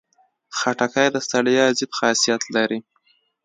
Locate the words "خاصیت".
1.99-2.41